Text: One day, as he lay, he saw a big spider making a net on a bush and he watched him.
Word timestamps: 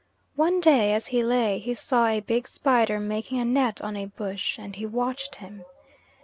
One 0.35 0.59
day, 0.59 0.93
as 0.93 1.05
he 1.13 1.23
lay, 1.23 1.59
he 1.59 1.75
saw 1.75 2.07
a 2.07 2.21
big 2.21 2.47
spider 2.47 2.99
making 2.99 3.37
a 3.39 3.45
net 3.45 3.83
on 3.83 3.95
a 3.95 4.07
bush 4.07 4.57
and 4.57 4.75
he 4.75 4.83
watched 4.83 5.35
him. 5.35 5.63